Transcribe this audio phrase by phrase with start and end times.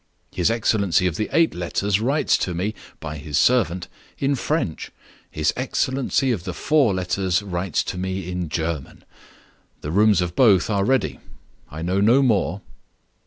[0.33, 4.89] His excellency of the eight letters writes to me (by his servant) in French;
[5.29, 9.05] his excellency of the four letters writes to me in German.
[9.81, 11.19] The rooms of both are ready.
[11.69, 12.61] I know no more."